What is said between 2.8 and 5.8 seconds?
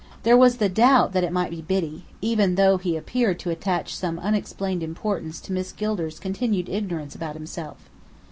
appeared to attach some unexplained importance to Miss